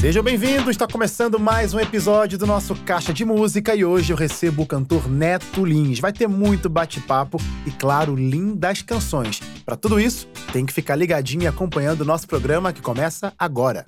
[0.00, 4.16] Sejam bem-vindos, está começando mais um episódio do nosso Caixa de Música e hoje eu
[4.16, 6.00] recebo o cantor Neto Lins.
[6.00, 9.40] Vai ter muito bate-papo e, claro, lindas canções.
[9.64, 13.84] Para tudo isso, tem que ficar ligadinho e acompanhando o nosso programa que começa agora.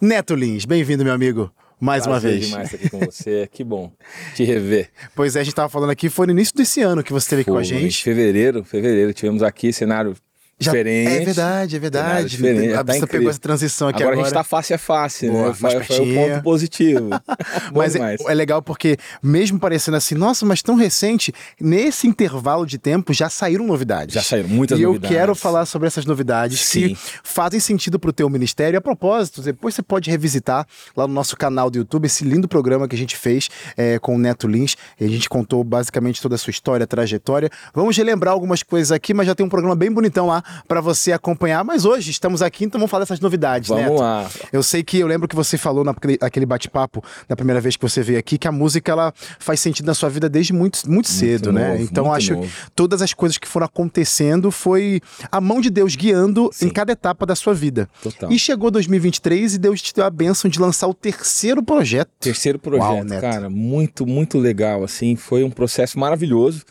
[0.00, 1.52] Neto Lins, bem-vindo, meu amigo.
[1.78, 2.46] Mais Prazer uma vez.
[2.46, 3.92] demais estar aqui com você, que bom
[4.34, 4.90] te rever.
[5.14, 7.44] Pois é, a gente estava falando aqui, foi no início desse ano que você esteve
[7.44, 8.02] com a Foi Em gente.
[8.04, 10.14] fevereiro, fevereiro, tivemos aqui cenário
[10.60, 11.08] Já- diferente.
[11.10, 12.28] É verdade, é verdade.
[12.28, 14.26] diferente, A tá você pegou essa transição aqui Agora, agora.
[14.26, 15.54] a gente tá face a face, Boa, né?
[15.54, 17.08] Foi, foi o ponto positivo.
[17.74, 22.76] Mas é, é legal porque, mesmo parecendo assim, nossa, mas tão recente, nesse intervalo de
[22.78, 24.14] tempo já saíram novidades.
[24.14, 25.10] Já saíram muitas e novidades.
[25.10, 26.88] eu quero falar sobre essas novidades Sim.
[26.94, 28.76] que fazem sentido pro teu ministério.
[28.76, 30.66] E a propósito, depois você pode revisitar
[30.96, 34.14] lá no nosso canal do YouTube esse lindo programa que a gente fez é, com
[34.16, 34.76] o Neto Lins.
[35.00, 37.48] E a gente contou basicamente toda a sua história, trajetória.
[37.74, 41.12] Vamos relembrar algumas coisas aqui, mas já tem um programa bem bonitão lá para você
[41.12, 41.64] acompanhar.
[41.64, 43.94] Mas hoje estamos aqui, então vamos falar dessas novidades, Vamos Neto.
[44.00, 44.28] lá.
[44.52, 47.82] Eu sei que eu lembro que você falou naquele aquele bate-papo da primeira vez que
[47.82, 51.08] você veio aqui que a música ela faz sentido na sua vida desde muito, muito
[51.08, 51.70] cedo, né?
[51.72, 52.46] novo, Então muito acho novo.
[52.48, 56.66] que todas as coisas que foram acontecendo foi a mão de Deus guiando Sim.
[56.66, 57.88] em cada etapa da sua vida.
[58.02, 58.30] Total.
[58.30, 62.10] E chegou 2023 e Deus te deu a bênção de lançar o terceiro projeto.
[62.20, 66.64] Terceiro projeto, Uau, cara, muito, muito legal, assim, foi um processo maravilhoso,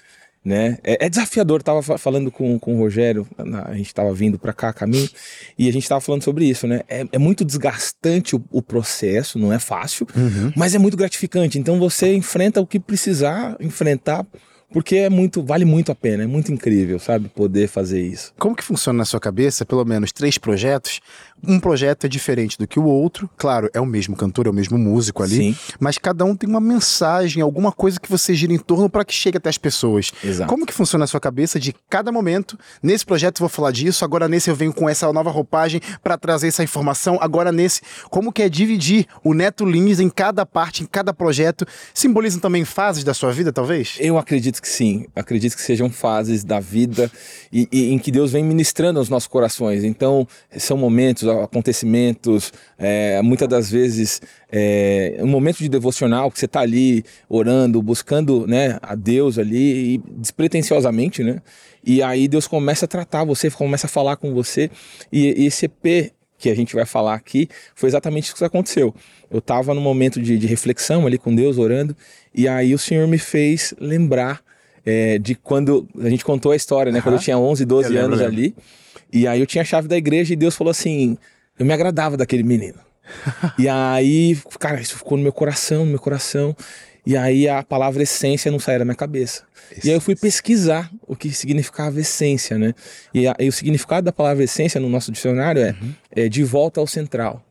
[0.43, 0.77] né?
[0.83, 3.27] É, é desafiador, tava fa- falando com, com o Rogério,
[3.65, 5.09] a gente tava vindo pra cá, a caminho,
[5.57, 6.81] e a gente tava falando sobre isso, né?
[6.87, 10.07] É, é muito desgastante o, o processo, não é fácil,
[10.55, 14.25] mas é muito gratificante, então você enfrenta o que precisar enfrentar,
[14.71, 18.31] porque é muito, vale muito a pena, é muito incrível, sabe, poder fazer isso.
[18.37, 21.01] Como que funciona na sua cabeça, pelo menos três projetos?
[21.45, 23.29] Um projeto é diferente do que o outro.
[23.37, 25.35] Claro, é o mesmo cantor, é o mesmo músico ali.
[25.35, 25.55] Sim.
[25.79, 29.13] Mas cada um tem uma mensagem, alguma coisa que você gira em torno para que
[29.13, 30.11] chegue até as pessoas.
[30.23, 30.49] Exato.
[30.49, 32.57] Como que funciona na sua cabeça de cada momento?
[32.81, 36.17] Nesse projeto eu vou falar disso, agora nesse eu venho com essa nova roupagem para
[36.17, 37.81] trazer essa informação, agora nesse.
[38.09, 41.65] Como que é dividir o Neto Lins em cada parte, em cada projeto?
[41.93, 43.97] Simbolizam também fases da sua vida, talvez?
[43.99, 45.05] Eu acredito que sim.
[45.15, 47.11] Acredito que sejam fases da vida
[47.51, 49.83] e, e em que Deus vem ministrando aos nossos corações.
[49.83, 50.27] Então,
[50.57, 56.61] são momentos, acontecimentos, é, muitas das vezes é um momento de devocional que você está
[56.61, 61.41] ali orando, buscando né, a Deus ali, e despretensiosamente, né?
[61.85, 64.69] E aí Deus começa a tratar você, começa a falar com você.
[65.11, 68.95] E esse EP que a gente vai falar aqui, foi exatamente isso que aconteceu.
[69.29, 71.95] Eu estava num momento de, de reflexão ali com Deus, orando,
[72.33, 74.41] e aí o Senhor me fez lembrar
[74.85, 77.01] é, de quando a gente contou a história, né?
[77.01, 78.33] Quando eu tinha 11, 12 Eu anos lembro.
[78.33, 78.55] ali,
[79.11, 81.17] e aí eu tinha a chave da igreja e Deus falou assim:
[81.57, 82.79] eu me agradava daquele menino.
[83.57, 86.55] e aí, cara, isso ficou no meu coração, no meu coração.
[87.05, 89.43] E aí a palavra essência não saía da minha cabeça.
[89.83, 92.73] E aí eu fui pesquisar o que significava essência, né?
[93.13, 95.75] E, a- e o significado da palavra essência no nosso dicionário é,
[96.11, 97.43] é de volta ao central,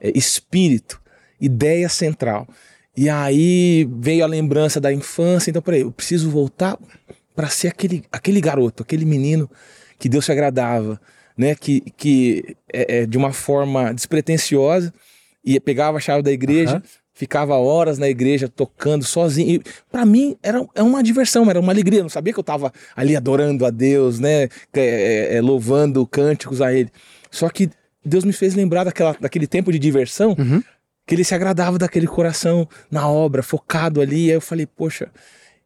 [0.00, 1.00] é espírito,
[1.40, 2.46] ideia central.
[2.96, 6.78] E aí veio a lembrança da infância, então peraí, eu preciso voltar
[7.34, 9.48] para ser aquele, aquele garoto, aquele menino
[9.98, 11.00] que Deus se agradava,
[11.36, 11.54] né?
[11.54, 14.92] Que, que é, é, de uma forma despretensiosa
[15.44, 16.82] e pegava a chave da igreja,
[17.14, 19.62] ficava horas na igreja tocando sozinho.
[19.90, 22.00] Para mim era, era uma diversão, era uma alegria.
[22.00, 24.44] Eu não sabia que eu estava ali adorando a Deus, né?
[24.44, 26.90] É, é, é, louvando cânticos a Ele.
[27.30, 27.70] Só que
[28.04, 30.62] Deus me fez lembrar daquela, daquele tempo de diversão Uhum.
[31.06, 34.26] que ele se agradava daquele coração na obra, focado ali.
[34.26, 35.08] E aí eu falei, poxa,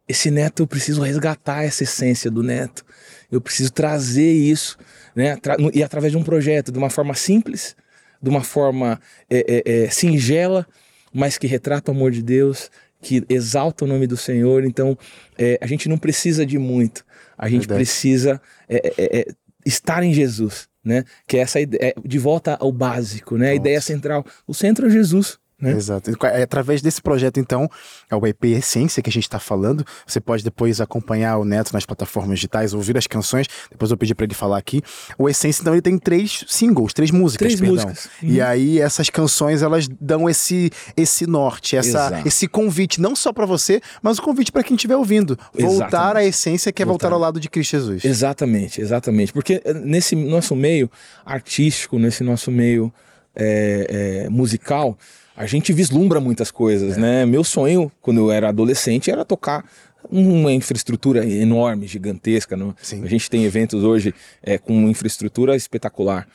[0.07, 2.85] esse neto, eu preciso resgatar essa essência do neto.
[3.31, 4.77] Eu preciso trazer isso,
[5.15, 5.37] né?
[5.73, 7.75] E através de um projeto, de uma forma simples,
[8.21, 8.99] de uma forma
[9.29, 10.67] é, é, é, singela,
[11.13, 12.69] mas que retrata o amor de Deus,
[13.01, 14.63] que exalta o nome do Senhor.
[14.63, 14.97] Então,
[15.37, 17.03] é, a gente não precisa de muito.
[17.37, 17.79] A gente Verdade.
[17.79, 19.25] precisa é, é, é,
[19.65, 21.03] estar em Jesus, né?
[21.27, 23.47] Que é essa ideia, é, de volta ao básico, né?
[23.47, 23.61] A Nossa.
[23.61, 24.25] ideia central.
[24.45, 25.39] O centro é Jesus.
[25.61, 25.71] Né?
[25.71, 26.11] Exato.
[26.25, 27.69] É através desse projeto, então,
[28.09, 29.85] é o EP Essência que a gente está falando.
[30.05, 33.47] Você pode depois acompanhar o Neto nas plataformas digitais, ouvir as canções.
[33.69, 34.81] Depois eu pedi para ele falar aqui.
[35.17, 37.75] O Essência, então, ele tem três singles, três músicas, Três perdão.
[37.75, 38.09] músicas.
[38.21, 38.29] Uhum.
[38.29, 42.27] E aí essas canções elas dão esse esse norte, essa, Exato.
[42.27, 45.37] esse convite não só para você, mas o convite para quem estiver ouvindo.
[45.53, 46.17] Voltar Exatamente.
[46.17, 47.15] à essência, que é voltar, Voltar.
[47.15, 48.05] ao lado de Cristo Jesus.
[48.05, 49.31] Exatamente, exatamente.
[49.31, 50.89] Porque eh, nesse nosso meio
[51.25, 52.91] artístico, nesse nosso meio
[53.35, 54.97] é, é, musical,
[55.35, 57.25] a gente vislumbra muitas coisas, né?
[57.25, 59.65] Meu sonho, quando eu era adolescente, era tocar
[60.09, 62.57] uma infraestrutura enorme, gigantesca.
[62.81, 63.03] Sim.
[63.03, 66.27] A gente tem eventos hoje é, com infraestrutura espetacular.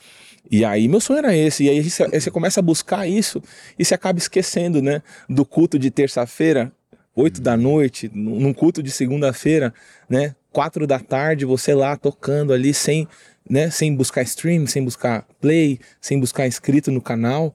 [0.49, 1.65] E aí meu sonho era esse.
[1.65, 3.41] E aí você, começa a buscar isso
[3.77, 5.01] e você acaba esquecendo, né?
[5.29, 6.71] Do culto de terça-feira,
[7.15, 9.73] oito da noite, num num culto de segunda-feira,
[10.09, 10.35] né?
[10.51, 13.07] Quatro da tarde, você lá tocando ali sem,
[13.47, 13.69] né?
[13.69, 17.53] Sem buscar stream, sem buscar play, sem buscar inscrito no canal.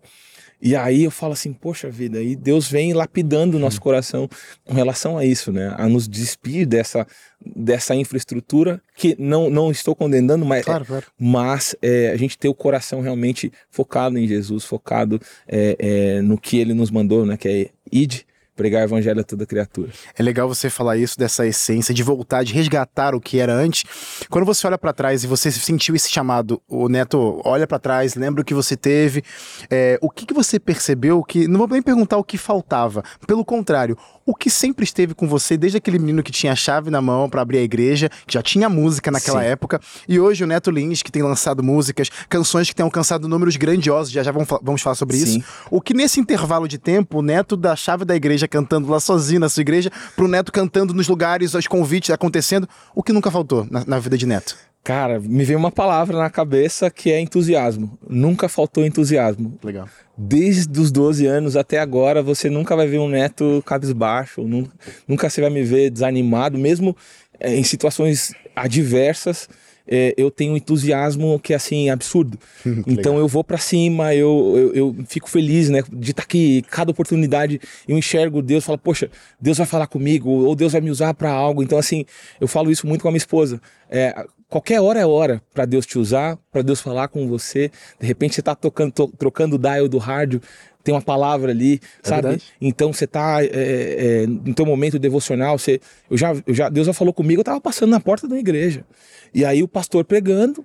[0.65, 3.83] E aí eu falo assim, poxa vida, e Deus vem lapidando o nosso hum.
[3.83, 4.29] coração
[4.65, 5.75] com relação a isso, né?
[5.77, 7.05] A nos despir dessa,
[7.45, 11.07] dessa infraestrutura que não, não estou condenando, mas, claro, claro.
[11.19, 16.39] mas é, a gente ter o coração realmente focado em Jesus, focado é, é, no
[16.39, 17.37] que ele nos mandou, né?
[17.37, 18.21] Que é id
[18.57, 19.91] pregar o evangelho a toda criatura.
[20.17, 23.85] É legal você falar isso dessa essência de voltar, de resgatar o que era antes.
[24.29, 28.15] Quando você olha para trás e você sentiu esse chamado, o Neto olha para trás,
[28.15, 29.23] lembra o que você teve,
[29.71, 33.45] é, o que, que você percebeu que não vou nem perguntar o que faltava, pelo
[33.45, 37.01] contrário, o que sempre esteve com você desde aquele menino que tinha a chave na
[37.01, 39.47] mão para abrir a igreja, que já tinha música naquela Sim.
[39.47, 43.57] época, e hoje o Neto Lins que tem lançado músicas, canções que têm alcançado números
[43.57, 45.39] grandiosos, já já vamos, vamos falar sobre Sim.
[45.39, 45.45] isso.
[45.71, 49.41] O que nesse intervalo de tempo, o Neto da chave da igreja cantando lá sozinho
[49.41, 53.67] na sua igreja, pro Neto cantando nos lugares, os convites acontecendo, o que nunca faltou
[53.71, 54.57] na, na vida de Neto?
[54.85, 57.97] Cara, me veio uma palavra na cabeça que é entusiasmo.
[58.09, 59.57] Nunca faltou entusiasmo.
[59.63, 59.89] Legal.
[60.19, 64.73] Desde os 12 anos até agora, você nunca vai ver um neto cabisbaixo, nunca,
[65.07, 66.97] nunca você vai me ver desanimado, mesmo
[67.39, 69.49] é, em situações adversas.
[69.87, 72.39] É, eu tenho um entusiasmo que é assim absurdo.
[72.87, 76.63] então eu vou para cima, eu, eu, eu, fico feliz, né, de estar tá aqui.
[76.71, 80.91] Cada oportunidade eu enxergo Deus, falo, poxa, Deus vai falar comigo ou Deus vai me
[80.91, 81.63] usar para algo.
[81.63, 82.05] Então assim,
[82.41, 83.61] eu falo isso muito com a minha esposa.
[83.91, 87.71] É, qualquer hora é hora para Deus te usar, para Deus falar com você.
[87.99, 90.43] De repente você está trocando o dial do rádio,
[90.85, 92.23] tem uma palavra ali, é sabe?
[92.23, 92.45] Verdade.
[92.61, 96.87] Então você está é, é, no teu momento devocional, você, eu já, eu já, Deus
[96.87, 98.85] já falou comigo, eu estava passando na porta da igreja.
[99.33, 100.63] E aí o pastor pregando,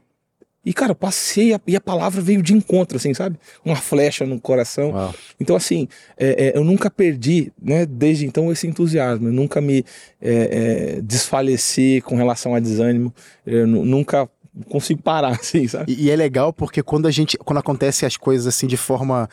[0.68, 3.38] e, cara, passei a, e a palavra veio de encontro, assim, sabe?
[3.64, 4.92] Uma flecha no coração.
[4.92, 5.16] Uau.
[5.40, 5.88] Então, assim,
[6.18, 9.30] é, é, eu nunca perdi, né, desde então, esse entusiasmo.
[9.30, 9.86] Eu nunca me
[10.22, 13.16] é, é desfaleci com relação a desânimo.
[13.46, 14.30] Eu nunca
[14.70, 15.90] consigo parar, assim, sabe?
[15.94, 19.30] E, e, é legal porque quando a gente, quando acontece as coisas assim de forma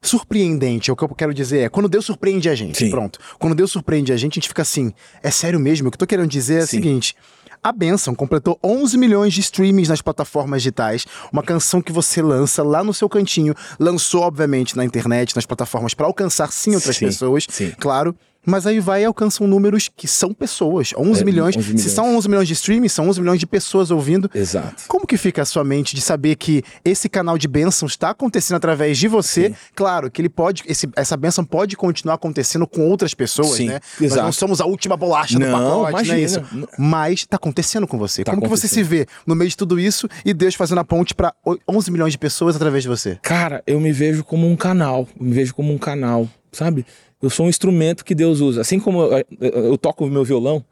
[0.00, 2.90] surpreendente, é o que eu quero dizer é, quando Deus surpreende a gente, Sim.
[2.90, 3.20] pronto.
[3.38, 4.92] Quando Deus surpreende a gente, a gente fica assim,
[5.22, 5.86] é sério mesmo?
[5.86, 6.64] O que eu tô querendo dizer é Sim.
[6.64, 7.16] o seguinte,
[7.62, 12.62] a Benção completou 11 milhões de streamings nas plataformas digitais, uma canção que você lança
[12.62, 17.06] lá no seu cantinho, lançou obviamente na internet, nas plataformas para alcançar sim outras sim,
[17.06, 17.72] pessoas, sim.
[17.78, 18.16] claro,
[18.46, 20.92] mas aí vai e alcançam números que são pessoas.
[20.96, 21.56] 11 é, milhões.
[21.56, 21.82] 11 milhões.
[21.82, 24.30] Se são 11 milhões de streaming, são 11 milhões de pessoas ouvindo.
[24.34, 24.84] Exato.
[24.88, 28.56] Como que fica a sua mente de saber que esse canal de bênçãos está acontecendo
[28.56, 29.48] através de você?
[29.48, 29.54] Sim.
[29.74, 33.80] Claro que ele pode, esse, essa bênção pode continuar acontecendo com outras pessoas, Sim, né?
[34.00, 34.16] Exato.
[34.16, 36.14] Nós não somos a última bolacha não, do pacote, imagina.
[36.14, 36.68] não é isso.
[36.78, 38.24] Mas está acontecendo com você.
[38.24, 40.84] Tá Como que você se vê no meio de tudo isso e Deus fazendo a
[40.84, 41.32] ponte para
[41.68, 43.18] 11 milhões de pessoas através de você?
[43.22, 45.08] Cara, eu me vejo como um canal.
[45.18, 46.84] Eu me vejo como um canal, sabe?
[47.20, 48.60] Eu sou um instrumento que Deus usa.
[48.60, 50.64] Assim como eu, eu, toco o meu violão,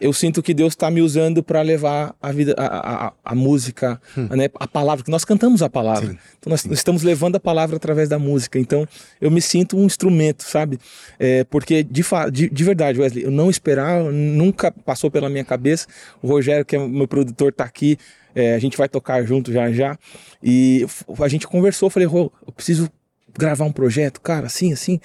[0.00, 4.00] eu sinto que Deus está me usando para levar a vida, a, a, a música,
[4.18, 4.26] hum.
[4.36, 6.10] né, a palavra, que nós cantamos a palavra.
[6.10, 6.18] Sim.
[6.38, 8.58] Então nós, nós, estamos levando a palavra através da música.
[8.58, 8.86] Então
[9.20, 10.78] eu me sinto um instrumento, sabe?
[11.18, 15.86] É, porque de, de, de, verdade, Wesley, eu não esperava, nunca passou pela minha cabeça.
[16.20, 17.96] O Rogério, que é meu produtor, está aqui.
[18.34, 19.96] É, a gente vai tocar junto já já.
[20.42, 20.84] E
[21.20, 22.90] a gente conversou, falei, Rô, eu preciso
[23.38, 25.00] gravar um projeto, cara, assim, assim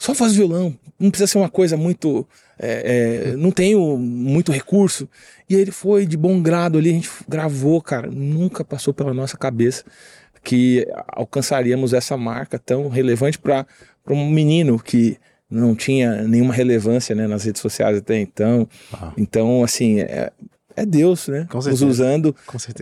[0.00, 2.26] só faz violão, não precisa ser uma coisa muito.
[2.58, 5.06] É, é, não tenho muito recurso.
[5.48, 8.10] E ele foi de bom grado ali, a gente gravou, cara.
[8.10, 9.84] Nunca passou pela nossa cabeça
[10.42, 13.66] que alcançaríamos essa marca tão relevante para
[14.08, 15.18] um menino que
[15.50, 18.66] não tinha nenhuma relevância né, nas redes sociais até então.
[18.92, 19.12] Ah.
[19.18, 20.32] Então, assim, é,
[20.74, 21.46] é Deus, né?
[21.52, 22.34] Nos usando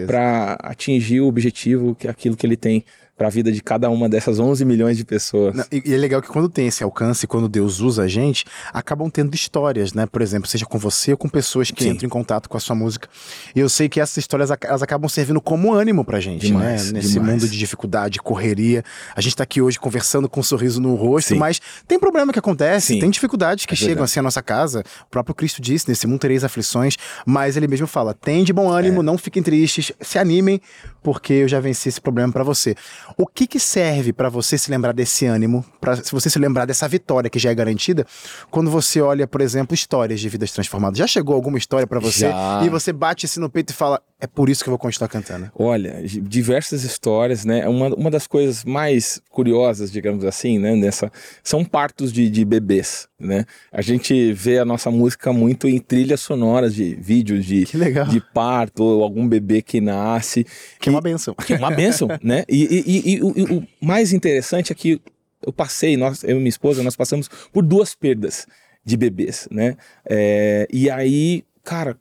[0.06, 2.84] para atingir o objetivo, que é aquilo que ele tem
[3.18, 5.52] para a vida de cada uma dessas 11 milhões de pessoas.
[5.52, 8.44] Não, e, e, é legal que quando tem esse alcance, quando Deus usa a gente,
[8.72, 10.06] acabam tendo histórias, né?
[10.06, 11.90] Por exemplo, seja com você ou com pessoas que Sim.
[11.90, 13.08] entram em contato com a sua música.
[13.56, 16.58] E eu sei que essas histórias elas acabam servindo como ânimo pra gente, né?
[16.60, 17.00] demais, né?
[17.00, 17.32] Nesse demais.
[17.32, 18.84] mundo de dificuldade, correria.
[19.16, 21.38] A gente tá aqui hoje conversando com um sorriso no rosto, Sim.
[21.38, 23.00] mas tem problema que acontece, Sim.
[23.00, 24.84] tem dificuldades que é chegam assim à nossa casa.
[25.06, 26.96] O próprio Cristo disse, nesse mundo tereis aflições,
[27.26, 29.02] mas ele mesmo fala: tem de bom ânimo, é.
[29.02, 30.60] não fiquem tristes, se animem,
[31.08, 32.74] porque eu já venci esse problema para você.
[33.16, 36.66] O que que serve para você se lembrar desse ânimo, para se você se lembrar
[36.66, 38.06] dessa vitória que já é garantida,
[38.50, 40.98] quando você olha, por exemplo, histórias de vidas transformadas?
[40.98, 42.60] Já chegou alguma história para você já.
[42.62, 45.08] e você bate assim no peito e fala: é por isso que eu vou continuar
[45.08, 45.48] cantando?
[45.54, 47.68] Olha, diversas histórias, né?
[47.68, 50.74] Uma, uma das coisas mais curiosas, digamos assim, né?
[50.74, 53.44] Nessa, são partos de, de bebês, né?
[53.70, 58.82] A gente vê a nossa música muito em trilhas sonoras de vídeos de, de parto,
[58.82, 60.44] ou algum bebê que nasce.
[60.80, 61.34] Que é uma benção.
[61.34, 62.44] Que é uma benção, né?
[62.48, 65.00] E, e, e, e, o mais interessante é que
[65.46, 68.48] eu passei, nós, eu e minha esposa, nós passamos por duas perdas
[68.84, 69.76] de bebês, né?
[70.04, 71.96] É, e aí, cara,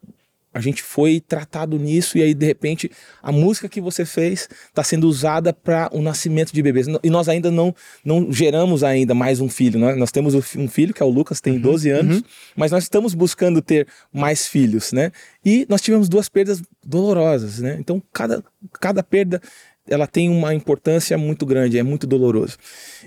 [0.57, 2.89] a gente foi tratado nisso e aí de repente
[3.21, 6.87] a música que você fez está sendo usada para o nascimento de bebês.
[7.03, 9.79] E nós ainda não, não geramos ainda mais um filho.
[9.79, 9.93] Né?
[9.93, 12.23] Nós temos um filho que é o Lucas, tem uhum, 12 anos, uhum.
[12.55, 15.11] mas nós estamos buscando ter mais filhos, né?
[15.45, 17.77] E nós tivemos duas perdas dolorosas, né?
[17.79, 18.43] Então cada,
[18.79, 19.39] cada perda
[19.87, 22.57] ela tem uma importância muito grande, é muito doloroso.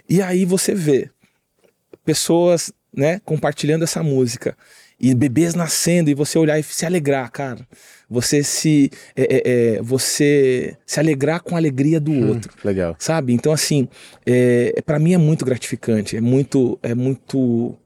[0.09, 1.11] E aí você vê
[2.04, 4.57] pessoas, né, compartilhando essa música
[5.00, 7.66] e bebês nascendo e você olhar e se alegrar, cara.
[8.09, 12.52] Você se é, é, é você se alegrar com a alegria do hum, outro.
[12.62, 12.95] Legal.
[12.99, 13.33] Sabe?
[13.33, 13.88] Então assim,
[14.26, 17.78] é, para mim é muito gratificante, é muito é muito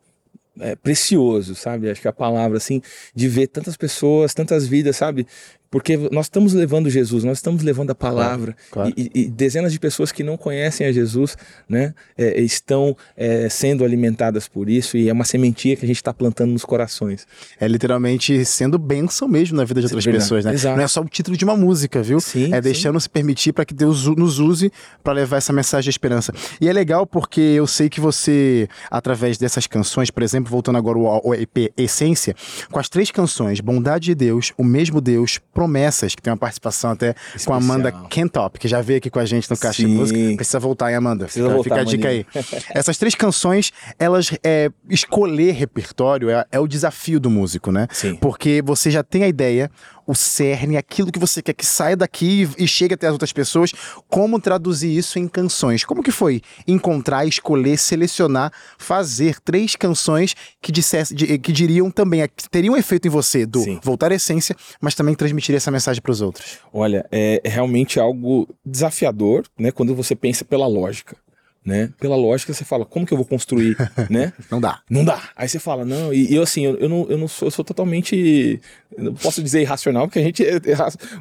[0.58, 1.88] é, precioso, sabe?
[1.88, 2.82] Acho que a palavra assim
[3.14, 5.26] de ver tantas pessoas, tantas vidas, sabe?
[5.74, 8.56] Porque nós estamos levando Jesus, nós estamos levando a palavra.
[8.70, 8.94] Claro, claro.
[8.96, 11.36] E, e, dezenas de pessoas que não conhecem a Jesus
[11.68, 14.96] né, é, estão é, sendo alimentadas por isso.
[14.96, 17.26] E é uma sementinha que a gente está plantando nos corações.
[17.58, 20.54] É literalmente sendo bênção mesmo na vida de outras pessoas, né?
[20.54, 20.76] Exato.
[20.76, 22.20] Não é só o título de uma música, viu?
[22.20, 23.04] Sim, é deixando sim.
[23.04, 24.70] se permitir para que Deus nos use
[25.02, 26.32] para levar essa mensagem de esperança.
[26.60, 31.00] E é legal porque eu sei que você, através dessas canções, por exemplo, voltando agora
[31.00, 32.32] ao EP Essência,
[32.70, 36.90] com as três canções, Bondade de Deus, O Mesmo Deus, Promessas, que tem uma participação
[36.90, 37.46] até Especial.
[37.46, 39.88] com a Amanda Kentop, que já veio aqui com a gente no Caixa Sim.
[39.88, 40.36] de Música.
[40.36, 41.24] Precisa voltar, hein, Amanda?
[41.24, 42.26] Precisa voltar, Fica a dica aí.
[42.70, 47.88] Essas três canções, elas, é, escolher repertório é, é, o desafio do músico, né?
[47.90, 48.16] Sim.
[48.16, 49.70] Porque você já tem a ideia,
[50.06, 53.72] o cerne, aquilo que você quer que saia daqui e chegue até as outras pessoas,
[54.08, 55.84] como traduzir isso em canções.
[55.84, 62.74] Como que foi encontrar, escolher, selecionar, fazer três canções que dissesse, que diriam também, teriam
[62.74, 63.80] um efeito em você do Sim.
[63.82, 66.58] voltar à essência, mas também transmitir essa mensagem para os outros?
[66.72, 71.16] Olha, é realmente algo desafiador, né, quando você pensa pela lógica
[71.64, 71.90] né?
[71.98, 73.76] Pela lógica, você fala, como que eu vou construir,
[74.10, 74.32] né?
[74.50, 74.80] não dá.
[74.88, 75.30] Não dá.
[75.34, 77.64] Aí você fala, não, e eu assim, eu, eu, não, eu não sou, eu sou
[77.64, 78.60] totalmente,
[78.96, 80.60] não posso dizer irracional, porque a gente é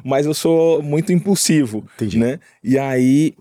[0.04, 2.18] mas eu sou muito impulsivo, Entendi.
[2.18, 2.38] né?
[2.62, 3.34] E aí,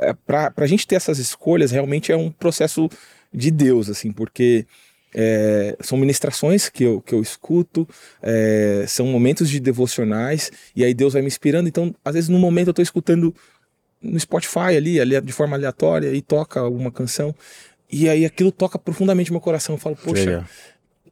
[0.00, 2.90] é, pra, pra gente ter essas escolhas, realmente é um processo
[3.32, 4.66] de Deus, assim, porque
[5.14, 7.88] é, são ministrações que eu, que eu escuto,
[8.22, 11.68] é, são momentos de devocionais, e aí Deus vai me inspirando.
[11.68, 13.34] Então, às vezes, no momento eu estou escutando
[14.02, 17.34] no Spotify ali, ali de forma aleatória e toca alguma canção.
[17.90, 19.74] E aí aquilo toca profundamente meu coração.
[19.74, 20.46] Eu falo, poxa,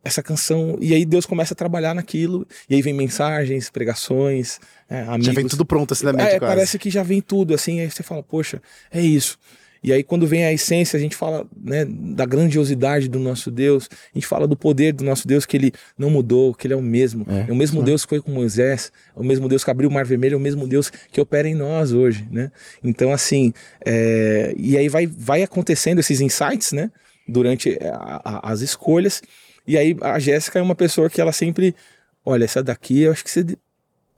[0.04, 0.78] essa canção.
[0.80, 2.46] E aí Deus começa a trabalhar naquilo.
[2.68, 5.26] E aí vem mensagens, pregações, é, amigos.
[5.26, 7.80] Já vem tudo pronto assim na mente, é, Parece que já vem tudo, assim.
[7.80, 9.38] Aí você fala, poxa, é isso.
[9.86, 13.88] E aí, quando vem a essência, a gente fala né, da grandiosidade do nosso Deus,
[13.92, 16.76] a gente fala do poder do nosso Deus, que ele não mudou, que ele é
[16.76, 17.24] o mesmo.
[17.28, 19.88] É, é o mesmo Deus que foi com Moisés, é o mesmo Deus que abriu
[19.88, 22.26] o Mar Vermelho, é o mesmo Deus que opera em nós hoje.
[22.32, 22.50] Né?
[22.82, 23.52] Então, assim,
[23.84, 24.52] é...
[24.56, 26.90] e aí vai, vai acontecendo esses insights né,
[27.28, 29.22] durante a, a, as escolhas.
[29.68, 31.76] E aí, a Jéssica é uma pessoa que ela sempre,
[32.24, 33.46] olha, essa daqui eu acho que você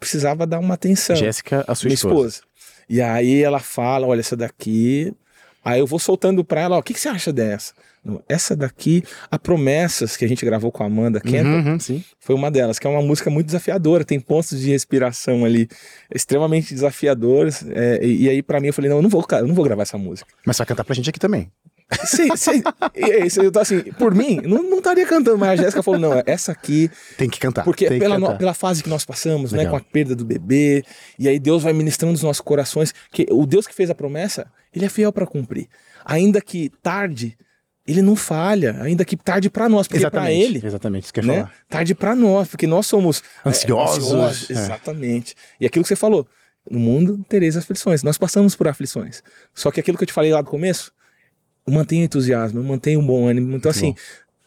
[0.00, 1.14] precisava dar uma atenção.
[1.14, 2.36] Jéssica, a sua minha esposa.
[2.36, 2.42] esposa.
[2.88, 5.12] E aí ela fala, olha, essa daqui
[5.64, 7.74] Aí eu vou soltando para ela, ó, o que, que, você acha dessa?
[8.28, 12.34] Essa daqui, a Promessas, que a gente gravou com a Amanda Kenta, uhum, uhum, foi
[12.34, 15.68] uma delas, que é uma música muito desafiadora, tem pontos de respiração ali
[16.14, 17.64] extremamente desafiadores.
[17.68, 19.64] É, e, e, aí, para mim, eu falei, não, eu não vou, eu não vou
[19.64, 20.30] gravar essa música.
[20.46, 21.50] Mas vai cantar pra gente aqui também.
[22.04, 22.62] Sim, sim.
[22.94, 26.22] E, eu tô assim, por mim, não, não estaria cantando, mas a Jéssica falou: não,
[26.26, 26.90] essa aqui.
[27.16, 27.64] Tem que cantar.
[27.64, 28.32] Porque pela, cantar.
[28.32, 30.84] No, pela fase que nós passamos, né, com a perda do bebê,
[31.18, 34.50] e aí Deus vai ministrando os nossos corações, que o Deus que fez a promessa,
[34.74, 35.68] ele é fiel para cumprir.
[36.04, 37.36] Ainda que tarde,
[37.86, 40.60] ele não falha, ainda que tarde para nós, porque para ele.
[40.62, 41.52] Exatamente, isso que eu né, falar.
[41.68, 43.96] Tarde para nós, porque nós somos ansiosos.
[43.96, 44.52] É, ansiosos é.
[44.52, 45.34] Exatamente.
[45.58, 46.26] E aquilo que você falou,
[46.70, 48.02] no mundo tereis aflições.
[48.02, 49.22] Nós passamos por aflições.
[49.54, 50.92] Só que aquilo que eu te falei lá do começo,
[51.70, 53.56] mantenha entusiasmo, mantenha um bom ânimo.
[53.56, 53.94] Então, assim,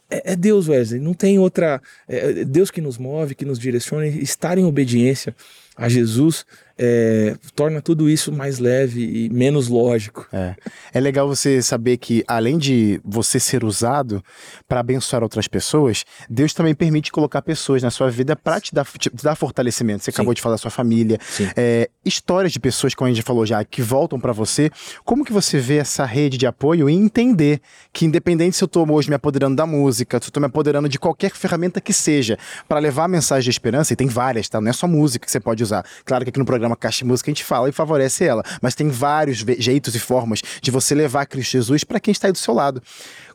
[0.09, 1.81] é, é, Deus, Wesley, não tem outra.
[2.07, 5.35] É, é Deus que nos move, que nos direciona, estar em obediência
[5.75, 6.45] a Jesus
[6.83, 10.27] é, torna tudo isso mais leve e menos lógico.
[10.33, 10.55] É.
[10.91, 14.23] é legal você saber que, além de você ser usado
[14.67, 18.87] para abençoar outras pessoas, Deus também permite colocar pessoas na sua vida para te dar,
[18.97, 20.03] te dar fortalecimento.
[20.03, 20.15] Você Sim.
[20.15, 21.19] acabou de falar da sua família.
[21.55, 24.71] É, histórias de pessoas, como a gente falou já, que voltam para você.
[25.05, 27.61] Como que você vê essa rede de apoio e entender
[27.93, 30.89] que, independente se eu estou hoje me apoderando da música, se eu estou me apoderando
[30.89, 34.59] de qualquer ferramenta que seja, para levar a mensagem de esperança, e tem várias, tá?
[34.59, 35.85] Não é só música que você pode usar.
[36.03, 38.75] Claro que aqui no programa Caixa de Música a gente fala e favorece ela, mas
[38.75, 42.37] tem vários jeitos e formas de você levar Cristo Jesus para quem está aí do
[42.37, 42.81] seu lado.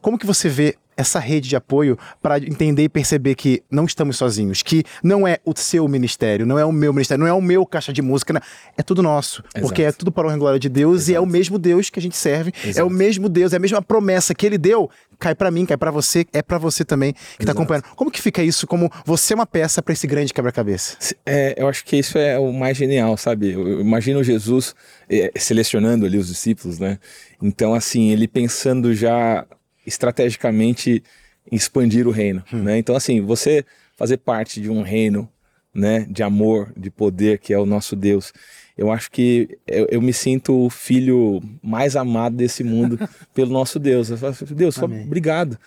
[0.07, 4.17] Como que você vê essa rede de apoio para entender e perceber que não estamos
[4.17, 7.43] sozinhos, que não é o seu ministério, não é o meu ministério, não é o
[7.43, 8.41] meu caixa de música, não.
[8.79, 9.67] é tudo nosso, Exato.
[9.67, 11.11] porque é tudo para a glória de Deus Exato.
[11.11, 12.79] e é o mesmo Deus que a gente serve, Exato.
[12.79, 15.77] é o mesmo Deus, é a mesma promessa que ele deu, cai para mim, cai
[15.77, 17.87] para você, é para você também que está acompanhando.
[17.97, 20.97] Como que fica isso como você é uma peça para esse grande quebra-cabeça?
[21.27, 23.55] É, eu acho que isso é o mais genial, sabe?
[23.55, 24.73] Eu imagino Jesus
[25.11, 27.01] é, selecionando ali os discípulos, né?
[27.43, 29.45] Então, assim, ele pensando já
[29.87, 31.03] estrategicamente
[31.51, 32.63] expandir o reino, hum.
[32.63, 32.79] né?
[32.79, 33.65] Então, assim, você
[33.97, 35.29] fazer parte de um reino,
[35.75, 38.33] né, de amor, de poder que é o nosso Deus.
[38.77, 42.99] Eu acho que eu, eu me sinto o filho mais amado desse mundo
[43.35, 44.11] pelo nosso Deus.
[44.11, 45.59] Eu falo, Deus, obrigado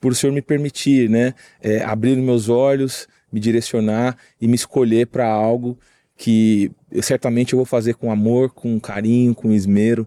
[0.00, 5.06] por o Senhor me permitir, né, é, abrir meus olhos, me direcionar e me escolher
[5.06, 5.78] para algo
[6.16, 10.06] que eu, certamente eu vou fazer com amor, com carinho, com esmero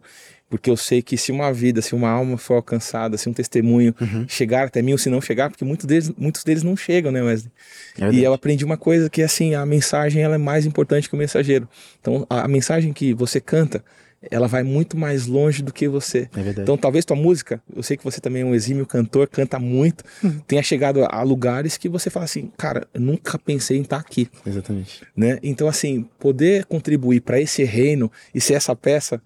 [0.50, 3.94] porque eu sei que se uma vida, se uma alma for alcançada, se um testemunho
[4.00, 4.25] uhum.
[4.27, 7.22] chegar até mim, ou se não chegar, porque muitos deles, muitos deles não chegam, né,
[7.22, 7.51] Wesley?
[8.00, 11.16] É e eu aprendi uma coisa que, assim, a mensagem ela é mais importante que
[11.16, 11.68] o mensageiro.
[12.00, 13.84] Então, a, a mensagem que você canta,
[14.32, 16.30] ela vai muito mais longe do que você.
[16.36, 19.60] É então, talvez tua música, eu sei que você também é um exímio cantor, canta
[19.60, 20.39] muito, uhum.
[20.48, 24.30] tenha chegado a, lugares que você fala assim, cara, nunca pensei em estar aqui.
[24.46, 25.01] Exatamente.
[25.16, 25.39] Né?
[25.44, 29.22] Então, assim, poder contribuir para esse reino e ser essa peça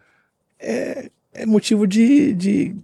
[0.62, 2.76] é, é motivo de, de,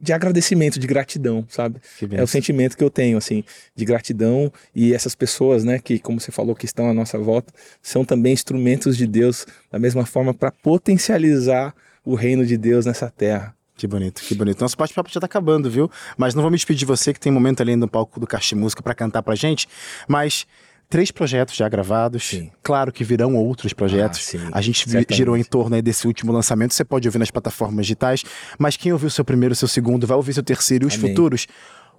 [0.00, 1.80] de agradecimento, de gratidão, sabe?
[2.12, 3.44] É o sentimento que eu tenho, assim,
[3.74, 7.52] de gratidão e essas pessoas, né, que, como você falou, que estão à nossa volta,
[7.82, 13.10] são também instrumentos de Deus, da mesma forma, para potencializar o reino de Deus nessa
[13.10, 13.54] terra.
[13.76, 14.60] Que bonito, que bonito.
[14.60, 15.88] Nosso bate-papo já tá acabando, viu?
[16.16, 18.26] Mas não vou me despedir de você, que tem um momento ali no palco do
[18.26, 19.68] Caixa Música para cantar pra gente,
[20.08, 20.44] mas
[20.88, 22.24] três projetos já gravados.
[22.28, 22.50] Sim.
[22.62, 24.34] Claro que virão outros projetos.
[24.34, 25.14] Ah, a gente Certamente.
[25.14, 26.74] girou em torno desse último lançamento.
[26.74, 28.24] Você pode ouvir nas plataformas digitais,
[28.58, 30.94] mas quem ouviu o seu primeiro, o seu segundo, vai ouvir seu terceiro e os
[30.94, 31.10] Amém.
[31.10, 31.46] futuros.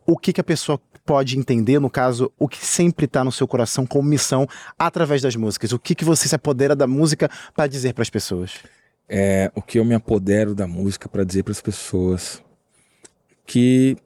[0.05, 3.47] O que, que a pessoa pode entender, no caso, o que sempre está no seu
[3.47, 5.71] coração como missão através das músicas?
[5.71, 8.53] O que, que você se apodera da música para dizer para as pessoas?
[9.07, 12.41] É, o que eu me apodero da música para dizer para as pessoas
[13.45, 13.97] que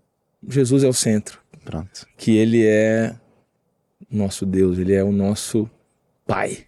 [0.48, 1.40] Jesus é o centro.
[1.64, 2.06] Pronto.
[2.18, 3.16] Que ele é
[4.16, 5.70] nosso Deus, ele é o nosso
[6.26, 6.66] Pai,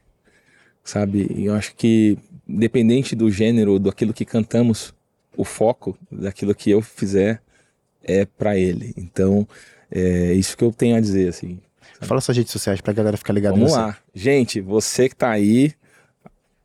[0.84, 1.32] sabe?
[1.34, 4.94] E eu acho que, independente do gênero, daquilo que cantamos,
[5.38, 7.42] o foco daquilo que eu fizer
[8.04, 8.94] é para Ele.
[8.98, 9.48] Então,
[9.90, 11.60] é isso que eu tenho a dizer, assim.
[11.94, 12.08] Sabe?
[12.08, 13.98] Fala suas redes sociais pra galera ficar ligada Vamos lá.
[14.14, 15.74] Gente, você que tá aí,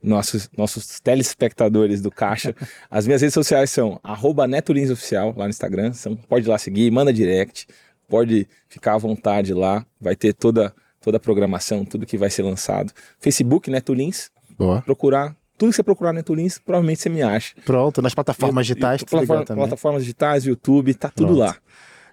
[0.03, 2.55] nossos, nossos telespectadores do Caixa,
[2.91, 4.47] as minhas redes sociais são arroba
[4.93, 5.93] Oficial lá no Instagram.
[5.99, 7.69] Então pode ir lá seguir, manda direct
[8.11, 12.43] pode ficar à vontade lá, vai ter toda, toda a programação, tudo que vai ser
[12.43, 12.93] lançado.
[13.21, 14.83] Facebook, Netulins, Boa.
[14.83, 17.55] procurar tudo que você procurar Netulins, provavelmente você me acha.
[17.67, 21.39] Pronto, nas plataformas digitais, tá plataforma, plataformas digitais, YouTube, tá tudo Pronto.
[21.39, 21.57] lá.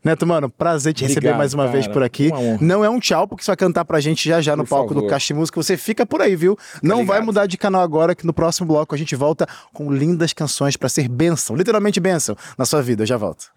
[0.04, 1.74] Neto, mano, prazer te Obrigado, receber mais uma cara.
[1.74, 2.30] vez por aqui.
[2.62, 4.90] Não é um tchau, porque você vai cantar pra gente já já por no palco
[4.90, 5.02] favor.
[5.04, 5.62] do Caixa Música.
[5.62, 6.58] Você fica por aí, viu?
[6.84, 10.34] Não vai mudar de canal agora, que no próximo bloco a gente volta com lindas
[10.34, 13.04] canções para ser bênção, literalmente bênção na sua vida.
[13.04, 13.57] Eu já volto.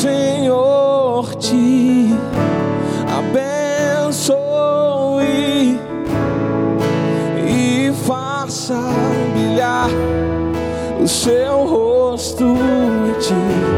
[0.00, 2.14] Senhor te
[3.18, 4.36] abençoe
[7.44, 8.78] e faça
[9.34, 9.90] brilhar
[11.02, 13.77] o seu rosto em ti.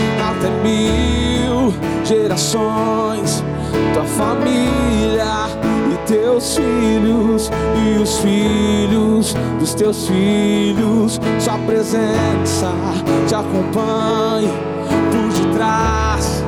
[0.21, 3.43] até mil gerações,
[3.93, 5.47] tua família
[5.91, 7.51] e teus filhos
[7.83, 12.71] e os filhos dos teus filhos, sua presença
[13.27, 14.49] te acompanhe
[15.11, 16.43] por detrás,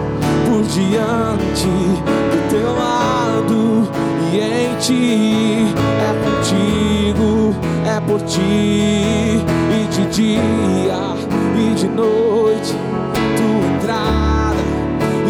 [0.46, 3.88] por diante do teu lado
[4.32, 7.56] e em ti é contigo,
[7.86, 11.16] é por ti e de dia
[11.56, 12.93] e de noite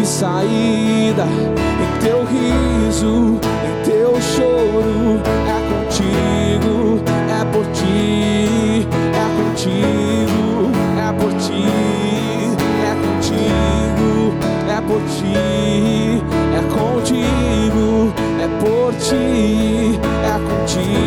[0.04, 1.24] e saída.
[1.24, 11.32] Em teu riso, em teu choro é contigo, é por ti, é contigo, é por
[11.40, 11.64] ti,
[12.84, 14.12] é contigo,
[14.68, 18.12] é por ti, é contigo,
[18.42, 21.03] é por ti, é contigo,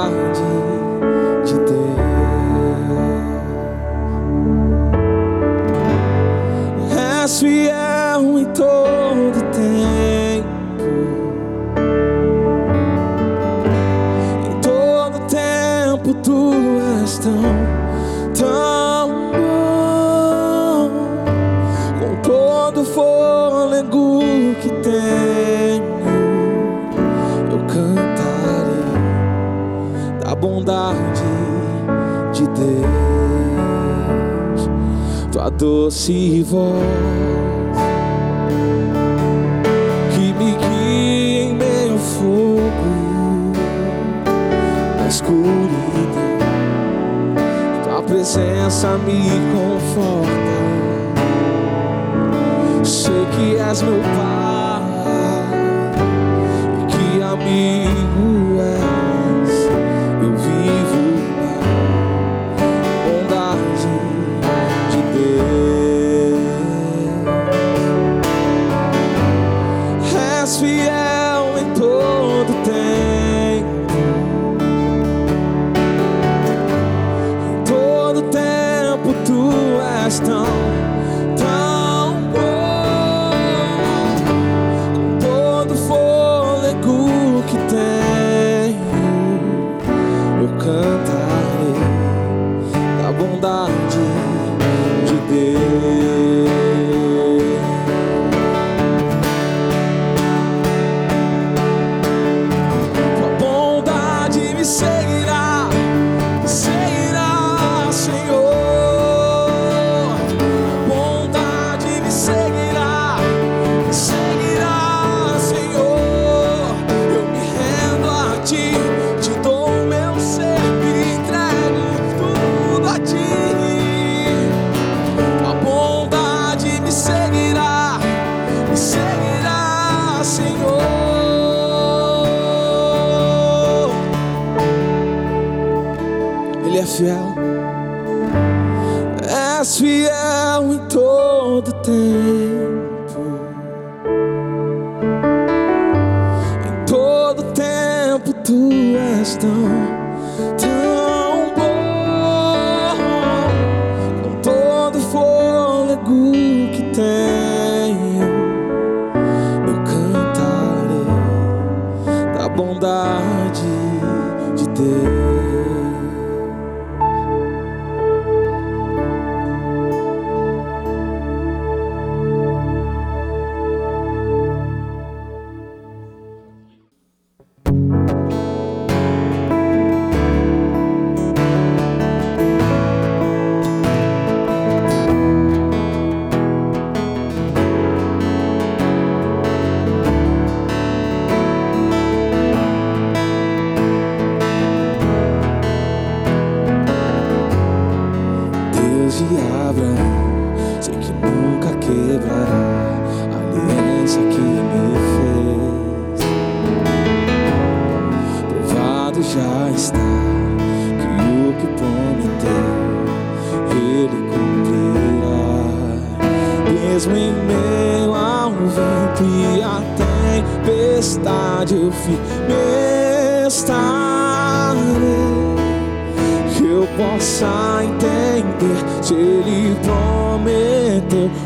[0.00, 0.49] bondade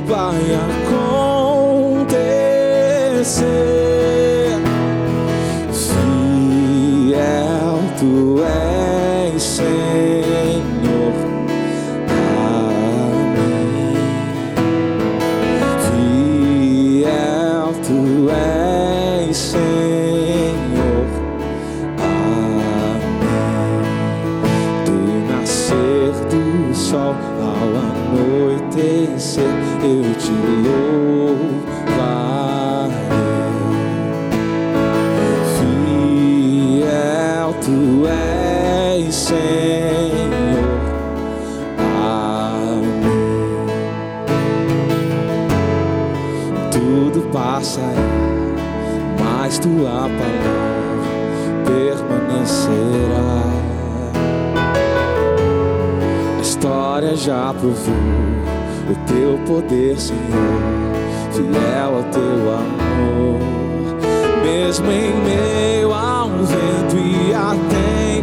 [0.06, 0.38] vai
[2.04, 3.83] acontecer.
[57.44, 57.94] já provou
[58.88, 60.18] o teu poder, Senhor,
[61.32, 63.38] fiel ao teu amor.
[64.42, 67.54] Mesmo em meio a um vento e a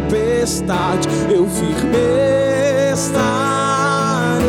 [0.00, 1.96] tempestade, eu firme
[2.92, 4.42] estarei.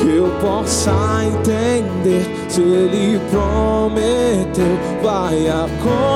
[0.00, 6.10] Que eu possa entender se Ele prometeu, vai acontecer.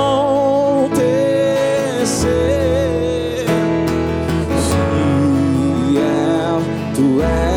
[6.94, 7.53] Tu és.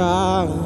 [0.00, 0.61] 啊。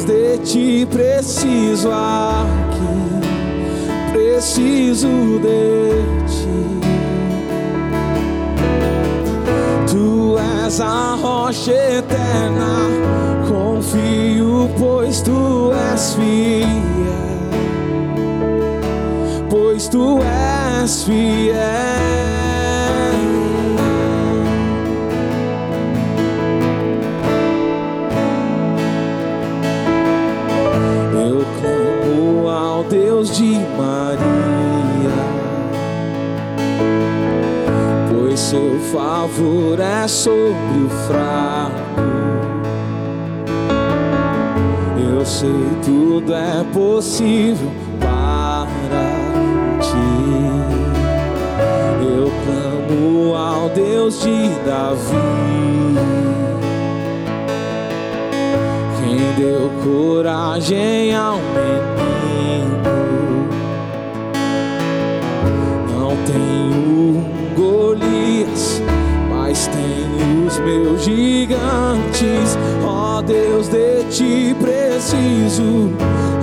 [0.00, 3.20] Deus, de ti preciso aqui,
[4.12, 5.08] preciso
[5.40, 6.80] de ti.
[9.90, 12.88] Tu és a rocha eterna,
[13.48, 17.50] confio, pois tu és fiel,
[19.50, 22.29] pois tu és fiel.
[39.20, 42.00] favorece sobre o fraco.
[44.98, 45.50] Eu sei
[45.84, 49.10] tudo é possível para
[49.80, 49.96] ti.
[52.02, 55.16] Eu clamo ao Deus de Davi.
[58.98, 61.90] Quem deu coragem ao menino?
[65.90, 68.09] Não tenho um goleiro
[70.64, 72.58] meus gigantes.
[72.84, 75.90] Ó Deus, de ti preciso.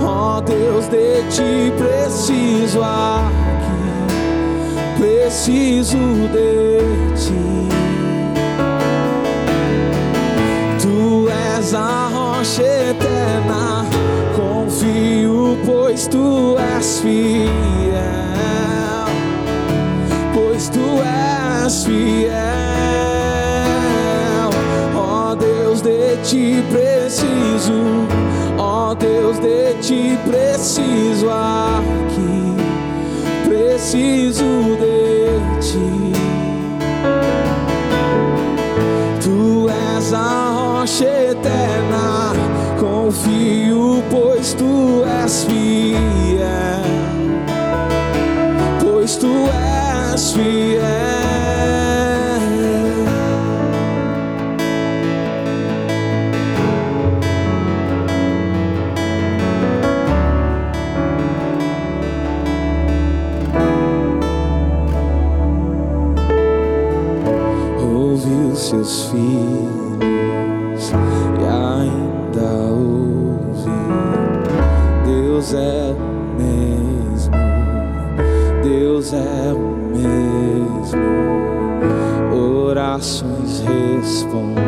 [0.02, 3.38] Ó Deus, de ti preciso aqui.
[4.98, 5.98] Preciso
[6.32, 6.80] de
[7.16, 7.68] ti.
[10.80, 13.84] Tu és a rocha eterna.
[14.36, 17.48] Confio, pois tu és fiel.
[20.32, 22.67] Pois tu és fiel.
[26.28, 27.72] ti preciso,
[28.58, 32.54] ó oh Deus, de ti preciso aqui,
[33.48, 34.44] preciso
[34.78, 36.12] de ti.
[39.22, 42.34] Tu és a rocha eterna,
[42.78, 46.84] confio, pois tu és fiel,
[48.82, 49.32] pois tu
[50.12, 51.07] és fiel.
[78.98, 80.98] Deus é o mesmo.
[82.66, 84.58] Orações respondeu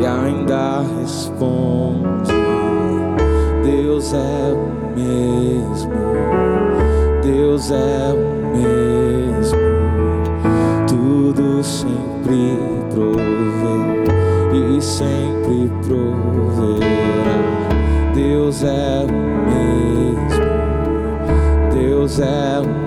[0.00, 2.32] e ainda responde.
[3.62, 4.66] Deus é o
[4.98, 5.92] mesmo.
[7.22, 8.16] Deus é o
[8.56, 9.60] mesmo.
[10.88, 12.58] Tudo sempre
[12.92, 14.02] proveu
[14.52, 17.38] e sempre proverá.
[18.12, 19.12] Deus é o
[19.46, 20.46] mesmo.
[21.72, 22.85] Deus é o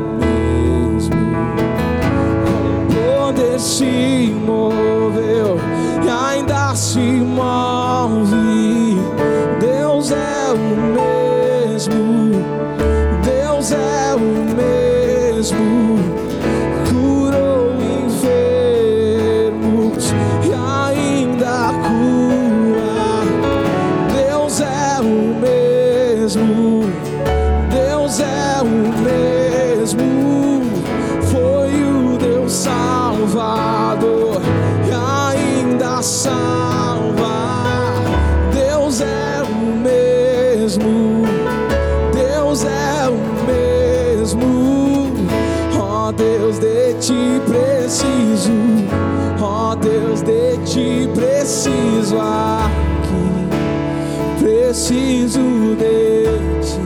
[46.09, 48.51] Ó Deus, de ti preciso,
[49.39, 53.47] ó Deus, de ti preciso aqui,
[54.43, 55.39] preciso
[55.77, 56.25] de
[56.63, 56.79] ti.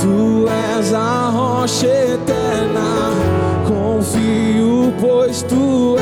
[0.00, 3.12] Tu és a rocha eterna,
[3.68, 5.95] confio, pois tu